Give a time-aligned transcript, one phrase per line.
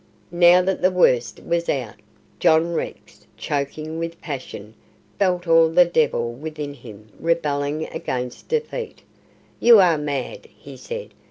[0.31, 1.93] Now that the worst was out,
[2.39, 4.73] John Rex, choking with passion,
[5.19, 9.03] felt all the devil within him rebelling against defeat.
[9.59, 11.11] "You are mad," he said.